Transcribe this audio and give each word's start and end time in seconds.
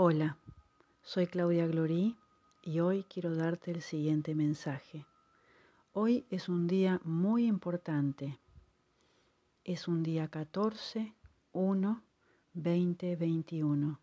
Hola, 0.00 0.36
soy 1.02 1.26
Claudia 1.26 1.66
Glorí 1.66 2.16
y 2.62 2.78
hoy 2.78 3.02
quiero 3.12 3.34
darte 3.34 3.72
el 3.72 3.82
siguiente 3.82 4.36
mensaje. 4.36 5.06
Hoy 5.92 6.24
es 6.30 6.48
un 6.48 6.68
día 6.68 7.00
muy 7.02 7.46
importante. 7.46 8.38
Es 9.64 9.88
un 9.88 10.04
día 10.04 10.28
14, 10.28 11.14
1, 11.52 12.02
2021. 12.54 13.98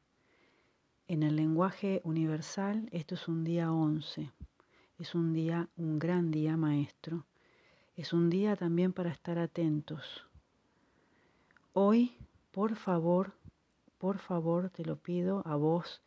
En 1.07 1.23
el 1.23 1.37
lenguaje 1.37 2.01
universal 2.03 2.89
esto 2.91 3.15
es 3.15 3.29
un 3.29 3.45
día 3.45 3.71
11. 3.71 4.33
Es 4.99 5.15
un 5.15 5.31
día, 5.31 5.69
un 5.77 5.97
gran 5.97 6.29
día 6.29 6.57
maestro. 6.57 7.25
Es 7.95 8.11
un 8.11 8.29
día 8.29 8.57
también 8.57 8.91
para 8.91 9.11
estar 9.11 9.39
atentos. 9.39 10.25
Hoy, 11.71 12.17
por 12.51 12.75
favor, 12.75 13.31
por 13.97 14.17
favor 14.19 14.69
te 14.69 14.85
lo 14.85 14.97
pido 14.97 15.41
a 15.45 15.55
vos 15.55 16.01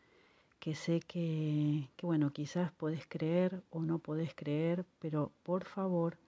que 0.61 0.75
sé 0.75 1.01
que, 1.01 1.89
bueno, 2.03 2.33
quizás 2.33 2.73
podés 2.73 3.07
creer 3.07 3.63
o 3.71 3.83
no 3.83 3.99
podés 3.99 4.35
creer, 4.35 4.85
pero 4.99 5.31
por 5.43 5.65
favor 5.65 6.19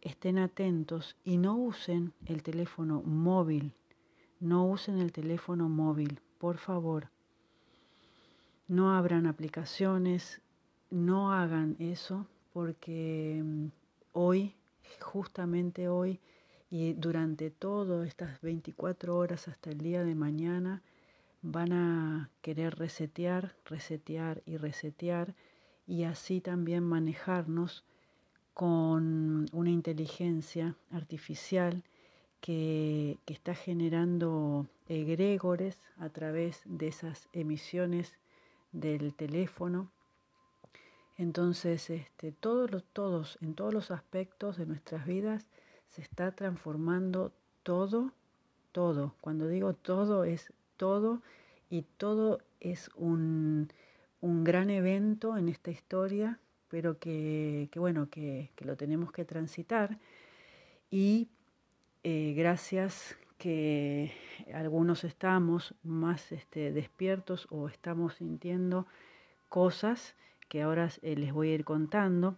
estén 0.00 0.38
atentos 0.38 1.16
y 1.24 1.36
no 1.36 1.56
usen 1.56 2.12
el 2.26 2.42
teléfono 2.42 3.02
móvil, 3.02 3.72
no 4.40 4.66
usen 4.66 4.98
el 4.98 5.12
teléfono 5.12 5.68
móvil, 5.68 6.20
por 6.38 6.58
favor. 6.58 7.10
No 8.66 8.96
abran 8.96 9.26
aplicaciones, 9.26 10.40
no 10.90 11.32
hagan 11.32 11.76
eso 11.78 12.26
porque 12.52 13.42
mm, 13.44 13.66
hoy, 14.12 14.54
justamente 15.00 15.88
hoy, 15.88 16.20
y 16.70 16.92
durante 16.92 17.50
todas 17.50 18.06
estas 18.06 18.40
24 18.40 19.16
horas 19.16 19.48
hasta 19.48 19.70
el 19.70 19.78
día 19.78 20.04
de 20.04 20.14
mañana 20.14 20.82
van 21.42 21.72
a 21.72 22.30
querer 22.42 22.78
resetear, 22.78 23.56
resetear 23.64 24.42
y 24.46 24.56
resetear 24.56 25.34
y 25.86 26.04
así 26.04 26.40
también 26.40 26.84
manejarnos 26.84 27.84
con 28.54 29.46
una 29.52 29.70
inteligencia 29.70 30.76
artificial 30.92 31.82
que, 32.40 33.18
que, 33.24 33.32
está 33.34 33.54
generando 33.54 34.66
egregores 34.88 35.76
a 35.98 36.08
través 36.08 36.62
de 36.64 36.88
esas 36.88 37.28
emisiones 37.32 38.14
del 38.72 39.14
teléfono. 39.14 39.90
Entonces, 41.16 41.90
este, 41.90 42.32
todos, 42.32 42.84
todos, 42.92 43.38
en 43.42 43.54
todos 43.54 43.74
los 43.74 43.90
aspectos 43.90 44.56
de 44.56 44.66
nuestras 44.66 45.06
vidas, 45.06 45.46
se 45.90 46.02
está 46.02 46.32
transformando 46.32 47.32
todo, 47.62 48.12
todo. 48.72 49.14
Cuando 49.20 49.48
digo 49.48 49.74
todo 49.74 50.24
es 50.24 50.52
todo 50.76 51.22
y 51.68 51.82
todo 51.82 52.40
es 52.60 52.90
un, 52.94 53.68
un 54.20 54.44
gran 54.44 54.70
evento 54.70 55.36
en 55.36 55.48
esta 55.48 55.70
historia, 55.70 56.38
pero 56.68 56.98
que, 56.98 57.68
que 57.72 57.78
bueno, 57.78 58.08
que, 58.10 58.50
que, 58.56 58.64
lo 58.64 58.76
tenemos 58.76 59.12
que 59.12 59.24
transitar 59.24 59.98
y 60.90 61.28
eh, 62.02 62.34
gracias 62.36 63.16
que 63.38 64.12
algunos 64.52 65.04
estamos 65.04 65.74
más 65.82 66.30
este, 66.30 66.72
despiertos 66.72 67.46
o 67.50 67.68
estamos 67.68 68.14
sintiendo 68.14 68.86
cosas 69.48 70.14
que 70.48 70.62
ahora 70.62 70.88
eh, 71.02 71.16
les 71.16 71.32
voy 71.32 71.50
a 71.50 71.54
ir 71.54 71.64
contando. 71.64 72.36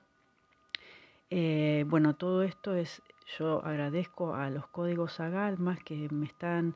Eh, 1.30 1.84
bueno, 1.88 2.14
todo 2.14 2.42
esto 2.42 2.74
es 2.76 3.02
yo 3.38 3.64
agradezco 3.64 4.34
a 4.34 4.50
los 4.50 4.66
códigos 4.66 5.20
Agalmas 5.20 5.82
que 5.82 6.08
me 6.10 6.26
están 6.26 6.74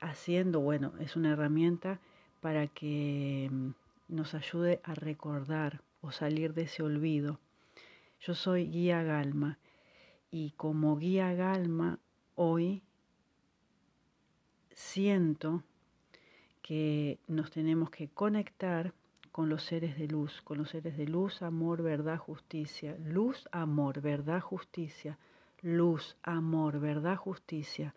haciendo, 0.00 0.60
bueno, 0.60 0.92
es 1.00 1.16
una 1.16 1.32
herramienta 1.32 2.00
para 2.40 2.66
que 2.66 3.48
mm, 3.50 3.70
nos 4.08 4.34
ayude 4.34 4.80
a 4.84 4.94
recordar 4.94 5.82
o 6.00 6.10
salir 6.10 6.54
de 6.54 6.62
ese 6.62 6.82
olvido. 6.82 7.38
Yo 8.20 8.34
soy 8.34 8.66
guía 8.66 9.02
Galma 9.02 9.58
y 10.30 10.50
como 10.52 10.96
guía 10.96 11.34
Galma 11.34 11.98
hoy 12.34 12.82
siento 14.72 15.62
que 16.62 17.18
nos 17.26 17.50
tenemos 17.50 17.90
que 17.90 18.08
conectar 18.08 18.92
con 19.30 19.48
los 19.48 19.62
seres 19.62 19.98
de 19.98 20.08
luz, 20.08 20.42
con 20.42 20.58
los 20.58 20.70
seres 20.70 20.96
de 20.96 21.06
luz, 21.06 21.42
amor, 21.42 21.82
verdad, 21.82 22.18
justicia. 22.18 22.96
Luz, 23.04 23.48
amor, 23.50 24.00
verdad, 24.00 24.40
justicia 24.40 25.18
luz, 25.62 26.16
amor, 26.22 26.80
verdad, 26.80 27.16
justicia. 27.16 27.94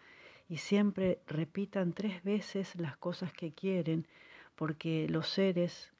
Y 0.47 0.57
siempre 0.57 1.19
repitan 1.27 1.93
tres 1.93 2.23
veces 2.23 2.75
las 2.75 2.97
cosas 2.97 3.33
que 3.33 3.51
quieren, 3.51 4.07
porque 4.55 5.07
los 5.09 5.27
seres, 5.27 5.91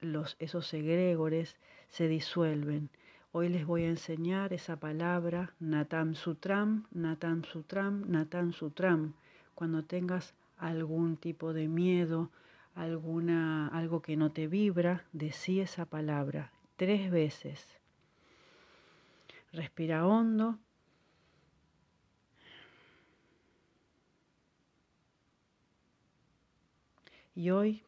los, 0.00 0.36
esos 0.38 0.72
egregores, 0.74 1.56
se 1.88 2.08
disuelven. 2.08 2.90
Hoy 3.32 3.48
les 3.48 3.66
voy 3.66 3.84
a 3.84 3.88
enseñar 3.88 4.52
esa 4.52 4.76
palabra, 4.76 5.54
Natam 5.60 6.14
Sutram, 6.14 6.86
Natam 6.92 7.44
Sutram, 7.44 8.04
Natam 8.08 8.52
Sutram. 8.52 9.14
Cuando 9.54 9.84
tengas 9.84 10.34
algún 10.58 11.16
tipo 11.16 11.52
de 11.52 11.68
miedo, 11.68 12.30
alguna, 12.74 13.68
algo 13.68 14.02
que 14.02 14.16
no 14.16 14.32
te 14.32 14.48
vibra, 14.48 15.04
decí 15.12 15.60
esa 15.60 15.84
palabra 15.84 16.52
tres 16.76 17.10
veces. 17.10 17.66
Respira 19.52 20.06
hondo 20.06 20.58
Y 27.36 27.50
hoy, 27.50 27.82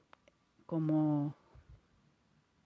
como 0.66 1.36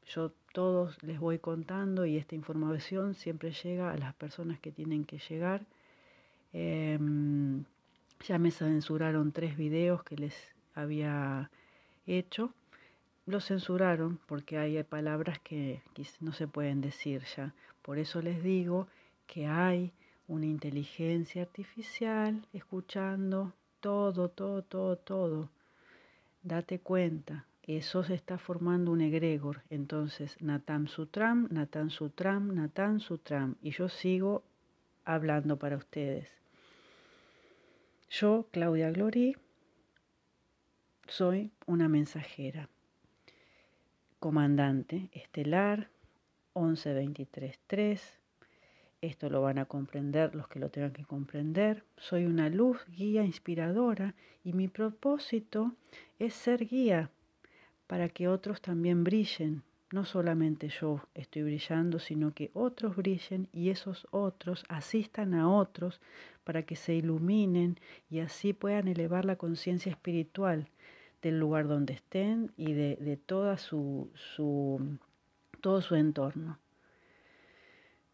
yo 0.07 0.33
todos 0.55 1.03
les 1.03 1.21
voy 1.21 1.39
contando 1.39 2.07
y 2.07 2.17
esta 2.17 2.35
información 2.35 3.15
siempre 3.15 3.53
llega 3.53 3.93
a 3.93 3.99
las 3.99 4.15
personas 4.15 4.59
que 4.61 4.73
tienen 4.73 5.05
que 5.05 5.19
llegar, 5.19 5.67
em, 6.55 7.65
ya 8.27 8.39
me 8.39 8.51
censuraron 8.51 9.33
tres 9.33 9.59
videos 9.59 10.03
que 10.05 10.17
les 10.17 10.35
había 10.75 11.51
hecho. 12.07 12.55
Los 13.27 13.45
censuraron 13.45 14.19
porque 14.27 14.57
hay 14.57 14.83
palabras 14.83 15.39
que 15.41 15.83
no 16.21 16.33
se 16.33 16.49
pueden 16.49 16.81
decir 16.81 17.23
ya. 17.37 17.55
Por 17.83 17.99
eso 17.99 18.23
les 18.23 18.43
digo 18.43 18.89
que 19.27 19.47
hay 19.47 19.93
una 20.29 20.47
inteligencia 20.47 21.43
artificial 21.43 22.47
escuchando 22.55 23.53
todo, 23.81 24.31
todo, 24.31 24.63
todo, 24.63 24.97
todo 24.97 25.60
date 26.43 26.81
cuenta, 26.81 27.47
eso 27.63 28.03
se 28.03 28.15
está 28.15 28.39
formando 28.39 28.91
un 28.91 29.01
egregor. 29.01 29.63
Entonces, 29.71 30.37
Natam 30.41 30.87
Sutram, 30.87 31.49
Natam 31.51 31.91
Sutram, 31.91 32.55
Natam 32.55 33.01
Sutram. 33.01 33.57
Y 33.63 33.71
yo 33.71 33.89
sigo 33.89 34.43
hablando 35.05 35.59
para 35.59 35.77
ustedes. 35.77 36.29
Yo, 38.09 38.49
Claudia 38.51 38.91
Glory, 38.91 39.37
soy 41.07 41.53
una 41.67 41.89
mensajera, 41.89 42.69
comandante 44.19 45.11
estelar 45.13 45.91
1123.3 46.55 48.20
esto 49.03 49.31
lo 49.31 49.41
van 49.41 49.59
a 49.59 49.65
comprender 49.65 50.35
los 50.35 50.47
que 50.49 50.59
lo 50.59 50.71
tengan 50.71 50.93
que 50.93 51.05
comprender. 51.05 51.85
Soy 51.97 52.27
una 52.27 52.49
luz 52.49 52.85
guía 52.89 53.25
inspiradora 53.25 54.15
y 54.45 54.53
mi 54.53 54.69
propósito 54.69 55.73
es 56.19 56.35
ser 56.35 56.67
guía 56.67 57.11
para 57.87 58.09
que 58.09 58.29
otros 58.29 58.61
también 58.61 59.03
brillen. 59.05 59.63
No 59.93 60.05
solamente 60.05 60.69
yo 60.69 61.03
estoy 61.15 61.43
brillando, 61.43 61.99
sino 61.99 62.33
que 62.33 62.51
otros 62.53 62.95
brillen 62.95 63.49
y 63.53 63.71
esos 63.71 64.07
otros 64.11 64.65
asistan 64.69 65.35
a 65.35 65.51
otros 65.51 66.01
para 66.45 66.63
que 66.63 66.77
se 66.77 66.95
iluminen 66.95 67.79
y 68.09 68.21
así 68.21 68.53
puedan 68.53 68.87
elevar 68.87 69.25
la 69.25 69.37
conciencia 69.37 69.91
espiritual 69.91 70.69
del 71.23 71.39
lugar 71.41 71.67
donde 71.67 71.95
estén 71.95 72.53
y 72.57 72.73
de, 72.73 72.97
de 72.97 73.17
toda 73.17 73.59
su, 73.59 74.11
su, 74.15 74.99
todo 75.61 75.83
su 75.83 75.97
entorno. 75.97 76.59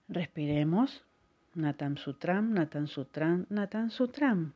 Respiremos. 0.09 1.03
Natan 1.55 1.97
Sutram, 1.97 2.53
Natan 2.53 2.87
Sutram, 2.87 3.47
Natan 3.49 3.91
Sutram. 3.91 4.53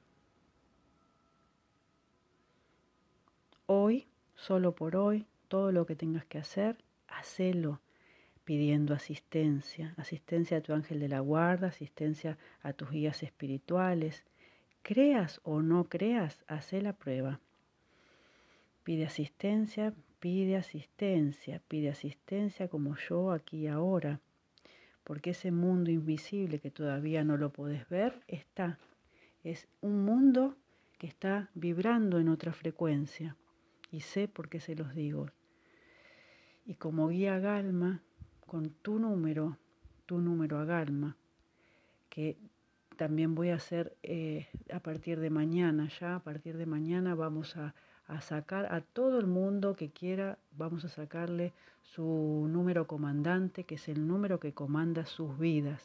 Hoy, 3.67 4.07
solo 4.37 4.75
por 4.75 4.97
hoy, 4.97 5.27
todo 5.49 5.73
lo 5.73 5.87
que 5.87 5.97
tengas 5.97 6.27
que 6.27 6.39
hacer, 6.39 6.77
hacelo 7.09 7.81
pidiendo 8.45 8.95
asistencia, 8.95 9.95
asistencia 9.97 10.59
a 10.59 10.61
tu 10.61 10.75
ángel 10.75 11.01
de 11.01 11.09
la 11.09 11.21
guarda, 11.21 11.69
asistencia 11.69 12.37
a 12.63 12.73
tus 12.75 12.91
guías 12.91 13.23
espirituales. 13.23 14.25
Creas 14.83 15.41
o 15.43 15.63
no 15.63 15.85
creas, 15.85 16.45
hace 16.49 16.83
la 16.83 16.93
prueba. 16.93 17.41
Pide 18.85 19.07
asistencia, 19.07 19.95
pide 20.21 20.57
asistencia, 20.57 21.63
pide 21.67 21.89
asistencia 21.89 22.69
como 22.69 22.95
yo 22.97 23.33
aquí 23.33 23.67
ahora 23.67 24.21
porque 25.11 25.31
ese 25.31 25.51
mundo 25.51 25.91
invisible 25.91 26.61
que 26.61 26.71
todavía 26.71 27.25
no 27.25 27.37
lo 27.37 27.51
podés 27.53 27.89
ver 27.89 28.23
está. 28.29 28.79
Es 29.43 29.67
un 29.81 30.05
mundo 30.05 30.55
que 30.99 31.09
está 31.09 31.51
vibrando 31.53 32.21
en 32.21 32.29
otra 32.29 32.53
frecuencia. 32.53 33.37
y 33.91 34.03
sé 34.03 34.29
por 34.29 34.49
qué 34.49 34.61
se 34.61 34.77
los 34.77 34.95
digo. 34.95 35.27
Y 36.65 36.77
como 36.77 37.09
guía 37.09 37.41
Galma, 37.41 38.03
con 38.47 38.71
tu 38.71 39.01
número, 39.01 39.59
tu 40.07 40.21
número 40.21 40.61
a 40.61 40.65
Galma, 40.65 41.17
que 42.09 42.37
también 42.97 43.35
voy 43.35 43.49
a 43.49 43.57
hacer 43.57 43.97
eh, 44.05 44.47
a 44.73 44.79
partir 44.79 45.19
de 45.19 45.31
mañana, 45.31 45.89
ya 45.99 46.15
a 46.15 46.23
partir 46.23 46.57
de 46.57 46.67
mañana 46.67 47.17
vamos 47.17 47.57
a, 47.57 47.75
a 48.11 48.21
sacar 48.21 48.73
a 48.75 48.81
todo 48.81 49.21
el 49.21 49.27
mundo 49.27 49.77
que 49.77 49.91
quiera, 49.91 50.37
vamos 50.59 50.85
a 50.85 50.89
sacarle 50.89 51.53
su 51.83 52.49
número 52.51 52.87
comandante, 52.87 53.65
que 53.65 53.77
es 53.77 53.89
el 53.89 54.07
número 54.07 54.41
que 54.41 54.53
comanda 54.53 55.07
sus 55.07 55.39
vidas. 55.39 55.83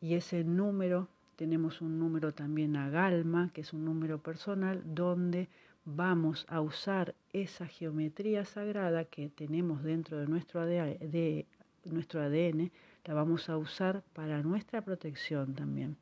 Y 0.00 0.14
ese 0.14 0.44
número, 0.44 1.08
tenemos 1.36 1.82
un 1.82 1.98
número 1.98 2.32
también 2.32 2.76
a 2.76 2.88
Galma, 2.88 3.50
que 3.52 3.60
es 3.60 3.72
un 3.74 3.84
número 3.84 4.18
personal, 4.18 4.82
donde 4.84 5.48
vamos 5.84 6.46
a 6.48 6.62
usar 6.62 7.14
esa 7.34 7.66
geometría 7.66 8.46
sagrada 8.46 9.04
que 9.04 9.28
tenemos 9.28 9.82
dentro 9.82 10.18
de 10.18 10.26
nuestro, 10.26 10.60
ADN, 10.60 11.44
nuestro 11.84 12.22
ADN, 12.22 12.70
la 13.04 13.14
vamos 13.14 13.50
a 13.50 13.58
usar 13.58 14.02
para 14.14 14.42
nuestra 14.42 14.80
protección 14.80 15.54
también. 15.54 15.96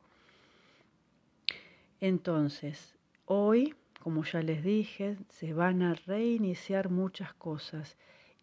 Entonces, 1.99 2.95
hoy, 3.25 3.75
como 4.01 4.23
ya 4.25 4.41
les 4.41 4.63
dije, 4.63 5.15
se 5.29 5.53
van 5.53 5.81
a 5.81 5.93
reiniciar 5.93 6.89
muchas 6.89 7.33
cosas 7.33 7.97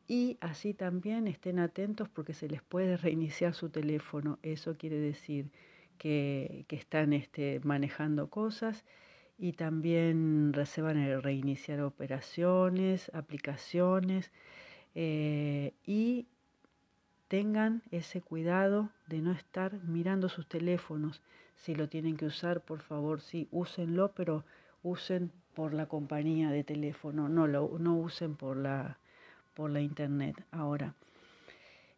y 0.06 0.38
así 0.40 0.72
también 0.72 1.28
estén 1.28 1.58
atentos 1.58 2.08
porque 2.08 2.32
se 2.32 2.49
les 2.49 2.62
puede 2.62 2.96
reiniciar 3.06 3.55
su 3.55 3.69
teléfono. 3.69 4.38
Eso 4.43 4.76
quiere 4.78 4.99
decir 4.99 5.50
que, 5.99 6.64
están 6.70 7.12
este, 7.12 7.60
manejando 7.62 8.31
cosas 8.31 8.84
y 9.38 9.52
también 9.52 10.52
se 10.64 10.81
van 10.81 10.96
a 10.96 11.20
reiniciar 11.20 11.82
operaciones, 11.82 13.11
aplicaciones 13.14 14.32
eh, 14.94 15.75
y 15.84 16.26
tengan 17.28 17.82
ese 17.90 18.22
cuidado 18.22 18.90
de 19.06 19.19
no 19.20 19.32
estar 19.32 19.75
mirando 19.84 20.28
sus 20.28 20.49
teléfonos. 20.49 21.20
Si 21.56 21.75
lo 21.75 21.88
tienen 21.88 22.16
que 22.16 22.26
usar, 22.26 22.62
por 22.62 22.81
favor, 22.81 23.20
sí, 23.20 23.49
úsenlo, 23.50 24.12
pero 24.14 24.44
usen 24.82 25.32
por 25.54 25.75
la 25.75 25.86
compañía 25.86 26.50
de 26.50 26.64
teléfono, 26.64 27.28
no, 27.28 27.46
lo, 27.46 27.78
no 27.78 27.96
usen 27.96 28.36
por 28.36 28.56
la, 28.56 28.98
por 29.54 29.70
la 29.70 29.80
internet 29.80 30.36
ahora. 30.52 30.94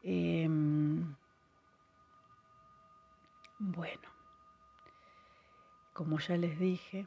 Em, 0.03 1.15
bueno, 3.59 4.09
como 5.93 6.19
ya 6.19 6.39
les 6.39 6.59
dije, 6.59 7.07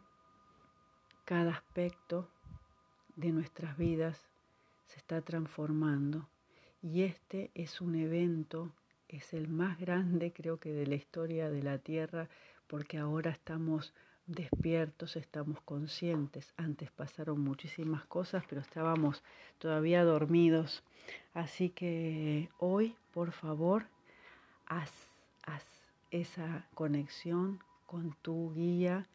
cada 1.25 1.53
aspecto 1.53 2.29
de 3.15 3.31
nuestras 3.31 3.75
vidas 3.77 4.29
se 4.85 4.99
está 4.99 5.21
transformando 5.21 6.27
y 6.83 7.03
este 7.03 7.49
es 7.55 7.81
un 7.81 7.95
evento, 7.95 8.71
es 9.07 9.33
el 9.33 9.47
más 9.47 9.79
grande 9.79 10.31
creo 10.31 10.59
que 10.59 10.71
de 10.71 10.85
la 10.85 10.95
historia 10.95 11.49
de 11.49 11.63
la 11.63 11.79
Tierra 11.79 12.29
porque 12.67 12.99
ahora 12.99 13.31
estamos 13.31 13.93
despiertos, 14.25 15.15
estamos 15.15 15.61
conscientes. 15.61 16.53
Antes 16.57 16.91
pasaron 16.91 17.39
muchísimas 17.41 18.05
cosas, 18.05 18.43
pero 18.47 18.61
estábamos 18.61 19.23
todavía 19.59 20.03
dormidos. 20.03 20.83
Así 21.33 21.69
que 21.69 22.49
hoy, 22.59 22.95
por 23.13 23.31
favor, 23.31 23.87
haz, 24.65 24.91
haz 25.45 25.65
esa 26.11 26.67
conexión 26.73 27.59
con 27.85 28.15
tu 28.21 28.53
guía, 28.53 29.07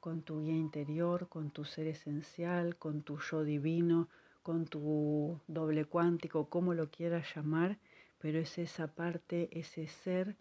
con 0.00 0.22
tu 0.22 0.42
guía 0.42 0.54
interior, 0.54 1.28
con 1.28 1.50
tu 1.50 1.64
ser 1.64 1.86
esencial, 1.86 2.76
con 2.76 3.02
tu 3.02 3.18
yo 3.18 3.44
divino, 3.44 4.08
con 4.42 4.66
tu 4.66 5.40
doble 5.48 5.84
cuántico, 5.84 6.48
como 6.48 6.74
lo 6.74 6.90
quieras 6.90 7.26
llamar, 7.34 7.78
pero 8.20 8.38
es 8.38 8.58
esa 8.58 8.88
parte, 8.88 9.48
ese 9.52 9.86
ser 9.86 10.36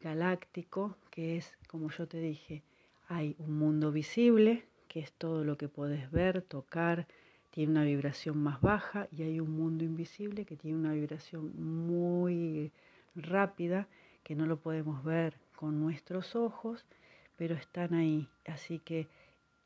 galáctico 0.00 0.96
que 1.10 1.36
es, 1.36 1.56
como 1.68 1.90
yo 1.90 2.06
te 2.06 2.18
dije, 2.18 2.62
hay 3.14 3.36
un 3.38 3.56
mundo 3.56 3.92
visible, 3.92 4.64
que 4.88 4.98
es 4.98 5.12
todo 5.12 5.44
lo 5.44 5.56
que 5.56 5.68
puedes 5.68 6.10
ver, 6.10 6.42
tocar, 6.42 7.06
tiene 7.50 7.70
una 7.70 7.84
vibración 7.84 8.38
más 8.38 8.60
baja, 8.60 9.06
y 9.12 9.22
hay 9.22 9.38
un 9.38 9.52
mundo 9.52 9.84
invisible 9.84 10.44
que 10.44 10.56
tiene 10.56 10.76
una 10.76 10.92
vibración 10.92 11.52
muy 11.56 12.72
rápida, 13.14 13.86
que 14.24 14.34
no 14.34 14.46
lo 14.46 14.56
podemos 14.56 15.04
ver 15.04 15.34
con 15.54 15.80
nuestros 15.80 16.34
ojos, 16.34 16.84
pero 17.36 17.54
están 17.54 17.94
ahí. 17.94 18.28
Así 18.46 18.80
que 18.80 19.06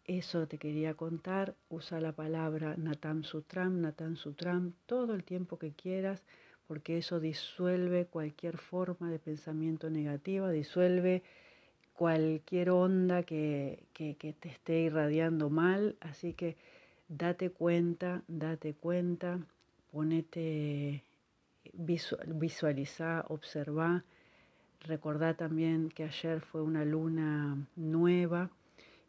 eso 0.05 0.47
te 0.47 0.59
quería 0.59 0.93
contar. 0.93 1.55
Usa 1.71 2.01
la 2.01 2.12
palabra 2.12 2.75
Natam 2.77 3.23
Sutram, 3.23 3.81
Natam 3.81 4.17
Sutram, 4.17 4.75
todo 4.85 5.15
el 5.15 5.25
tiempo 5.25 5.59
que 5.59 5.73
quieras, 5.73 6.23
porque 6.67 6.99
eso 6.99 7.19
disuelve 7.19 8.05
cualquier 8.05 8.59
forma 8.59 9.11
de 9.11 9.19
pensamiento 9.19 9.89
negativa, 9.89 10.51
disuelve 10.51 11.23
cualquier 11.99 12.71
onda 12.71 13.25
que, 13.25 13.83
te 13.93 14.49
esté 14.49 14.83
irradiando 14.83 15.50
mal, 15.50 15.97
así 15.99 16.33
que 16.33 16.56
date 17.09 17.50
cuenta, 17.50 18.23
date 18.29 18.73
cuenta, 18.73 19.41
ponete, 19.91 21.03
visualiza, 21.73 23.25
observa, 23.27 24.05
recordá 24.83 25.35
también 25.35 25.89
que 25.89 26.05
ayer 26.05 26.41
fue 26.41 26.62
una 26.62 26.85
luna 26.85 27.67
nueva 27.75 28.49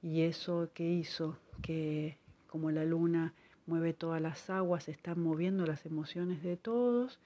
y 0.01 0.21
eso 0.21 0.71
que 0.73 0.89
hizo, 0.89 1.37
que 1.61 2.17
como 2.47 2.71
la 2.71 2.85
luna 2.85 3.35
mueve 3.67 3.93
todas 3.93 4.19
las 4.19 4.49
aguas, 4.49 4.89
están 4.89 5.21
moviendo 5.21 5.67
las 5.67 5.85
emociones 5.85 6.41
de 6.41 6.57
todos 6.57 7.19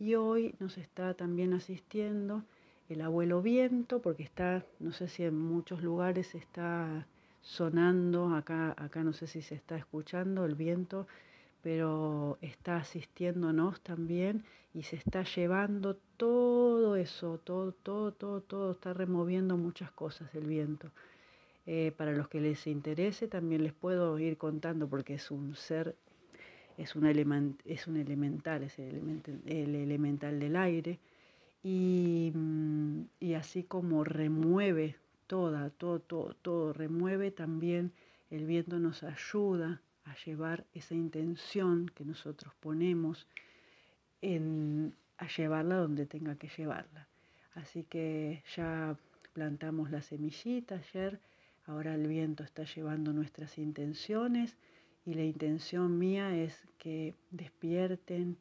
y 0.00 0.16
hoy 0.16 0.56
nos 0.58 0.76
está 0.76 1.14
también 1.14 1.52
asistiendo 1.52 2.42
el 2.88 3.00
abuelo 3.00 3.42
viento, 3.42 4.00
porque 4.00 4.22
está, 4.22 4.64
no 4.78 4.92
sé 4.92 5.08
si 5.08 5.24
en 5.24 5.38
muchos 5.38 5.82
lugares 5.82 6.34
está 6.34 7.06
sonando, 7.40 8.34
acá, 8.34 8.74
acá 8.76 9.02
no 9.02 9.12
sé 9.12 9.26
si 9.26 9.42
se 9.42 9.54
está 9.54 9.76
escuchando 9.76 10.44
el 10.44 10.54
viento, 10.54 11.06
pero 11.62 12.38
está 12.42 12.76
asistiéndonos 12.76 13.80
también 13.80 14.44
y 14.74 14.82
se 14.82 14.96
está 14.96 15.22
llevando 15.24 15.96
todo 16.16 16.96
eso, 16.96 17.38
todo, 17.38 17.72
todo, 17.72 18.12
todo, 18.12 18.40
todo, 18.42 18.72
está 18.72 18.92
removiendo 18.92 19.56
muchas 19.56 19.90
cosas 19.90 20.34
el 20.34 20.46
viento. 20.46 20.90
Eh, 21.66 21.92
para 21.96 22.12
los 22.12 22.28
que 22.28 22.40
les 22.40 22.66
interese 22.66 23.26
también 23.26 23.62
les 23.62 23.72
puedo 23.72 24.18
ir 24.18 24.36
contando 24.36 24.86
porque 24.86 25.14
es 25.14 25.30
un 25.30 25.54
ser, 25.56 25.96
es 26.76 26.94
un, 26.94 27.56
es 27.64 27.86
un 27.86 27.96
elemental, 27.96 28.64
es 28.64 28.78
el, 28.78 29.22
el 29.46 29.74
elemental 29.74 30.38
del 30.38 30.56
aire 30.56 30.98
Mm, 31.64 33.04
y, 33.20 33.34
así 33.34 33.64
como 33.64 34.04
remueve 34.04 34.96
toda, 35.26 35.70
todo, 35.70 35.98
todo, 35.98 36.34
todo, 36.34 36.72
remueve 36.74 37.30
también 37.30 37.92
el 38.30 38.44
viento 38.44 38.78
nos 38.78 39.02
ayuda 39.02 39.80
a 40.04 40.14
llevar 40.26 40.66
esa 40.74 40.94
intención 40.94 41.90
que 41.94 42.04
nosotros 42.04 42.52
ponemos 42.60 43.26
en, 44.20 44.94
a 45.16 45.26
llevarla 45.28 45.76
donde 45.76 46.04
tenga 46.04 46.36
que 46.36 46.48
llevarla. 46.48 47.08
Así 47.54 47.84
que 47.84 48.42
ya 48.54 48.98
plantamos 49.32 49.90
la 49.90 50.02
semillita 50.02 50.76
ayer, 50.76 51.18
ahora 51.66 51.94
el 51.94 52.06
viento 52.06 52.44
está 52.44 52.64
llevando 52.64 53.14
nuestras 53.14 53.56
intenciones 53.56 54.58
y 55.06 55.14
la 55.14 55.24
intención 55.24 55.98
mía 55.98 56.36
es 56.36 56.62
que 56.76 57.14
despierten, 57.30 58.36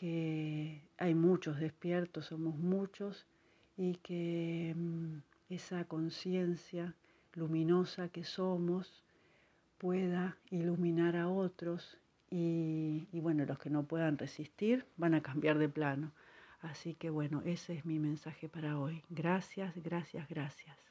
que 0.00 0.80
hay 0.96 1.14
muchos 1.14 1.60
despiertos, 1.60 2.24
somos 2.24 2.56
muchos, 2.56 3.26
y 3.76 3.96
que 3.96 4.74
mm, 4.74 5.18
esa 5.50 5.84
conciencia 5.84 6.94
luminosa 7.34 8.08
que 8.08 8.24
somos 8.24 9.04
pueda 9.76 10.38
iluminar 10.50 11.16
a 11.16 11.28
otros 11.28 11.98
y, 12.30 13.08
y, 13.12 13.20
bueno, 13.20 13.44
los 13.44 13.58
que 13.58 13.68
no 13.68 13.82
puedan 13.82 14.16
resistir 14.16 14.86
van 14.96 15.12
a 15.12 15.20
cambiar 15.20 15.58
de 15.58 15.68
plano. 15.68 16.12
Así 16.62 16.94
que 16.94 17.10
bueno, 17.10 17.42
ese 17.44 17.74
es 17.74 17.84
mi 17.84 17.98
mensaje 17.98 18.48
para 18.48 18.78
hoy. 18.78 19.02
Gracias, 19.10 19.74
gracias, 19.76 20.26
gracias. 20.30 20.89